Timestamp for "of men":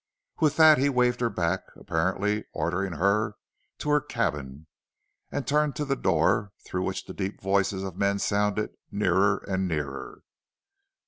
7.83-8.17